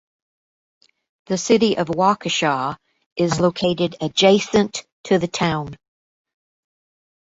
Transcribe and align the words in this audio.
The 1.27 1.37
City 1.37 1.77
of 1.77 1.85
Waukesha 1.89 2.75
is 3.17 3.39
located 3.39 3.97
adjacent 4.01 4.83
to 5.03 5.19
the 5.19 5.27
town. 5.27 5.77